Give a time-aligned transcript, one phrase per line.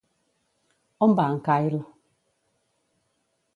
[1.07, 1.79] On va en Kyle?